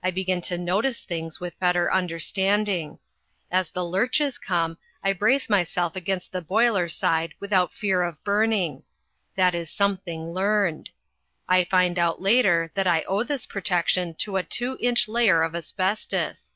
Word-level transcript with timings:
I 0.00 0.12
begin 0.12 0.40
to 0.42 0.56
notice 0.58 1.00
things 1.00 1.40
with 1.40 1.58
better 1.58 1.92
understanding. 1.92 3.00
As 3.50 3.68
the 3.72 3.84
lurches 3.84 4.38
come, 4.38 4.78
I 5.02 5.12
brace 5.12 5.50
myself 5.50 5.96
against 5.96 6.30
the 6.30 6.40
boiler 6.40 6.88
side 6.88 7.34
without 7.40 7.72
fear 7.72 8.04
of 8.04 8.22
burning; 8.22 8.84
that 9.34 9.56
is 9.56 9.68
something 9.68 10.32
learned. 10.32 10.90
I 11.48 11.64
find 11.64 11.98
out 11.98 12.22
later 12.22 12.70
that 12.74 12.86
I 12.86 13.02
owe 13.08 13.24
this 13.24 13.44
protection 13.44 14.14
to 14.18 14.36
a 14.36 14.44
two 14.44 14.78
inch 14.80 15.08
layer 15.08 15.42
of 15.42 15.56
asbestos. 15.56 16.54